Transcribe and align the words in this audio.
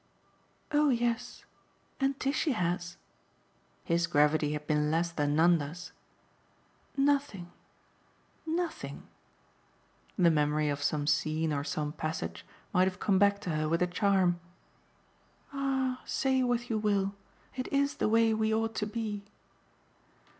"Oh 0.71 0.89
yes. 0.89 1.45
And 1.99 2.19
Tishy 2.19 2.53
has." 2.53 2.97
His 3.83 4.07
gravity 4.07 4.53
had 4.53 4.65
been 4.65 4.89
less 4.89 5.11
than 5.11 5.35
Nanda's. 5.35 5.91
"Nothing, 6.97 7.51
nothing." 8.43 9.03
The 10.17 10.31
memory 10.31 10.69
of 10.69 10.81
some 10.81 11.05
scene 11.05 11.53
or 11.53 11.63
some 11.63 11.91
passage 11.91 12.43
might 12.73 12.87
have 12.87 12.99
come 12.99 13.19
back 13.19 13.39
to 13.41 13.51
her 13.51 13.69
with 13.69 13.83
a 13.83 13.85
charm. 13.85 14.39
"Ah 15.53 16.01
say 16.03 16.41
what 16.41 16.67
you 16.67 16.79
will 16.79 17.13
it 17.55 17.67
IS 17.71 17.97
the 17.97 18.09
way 18.09 18.33
we 18.33 18.51
ought 18.51 18.73
to 18.77 18.87
be!" 18.87 19.23